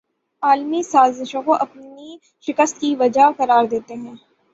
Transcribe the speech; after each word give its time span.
عالمی 0.43 0.81
سازشوں 0.83 1.41
کو 1.43 1.53
اپنی 1.55 2.17
شکست 2.43 2.79
کی 2.79 2.95
وجہ 2.95 3.29
قرار 3.37 3.65
دیتے 3.65 3.93
ہیں 3.95 4.15